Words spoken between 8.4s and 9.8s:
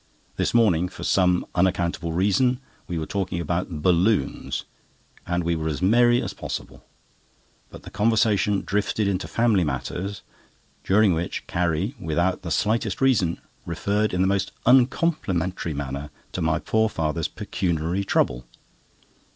drifted into family